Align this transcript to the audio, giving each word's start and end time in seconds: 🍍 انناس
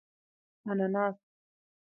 🍍 0.65 0.67
انناس 0.83 1.17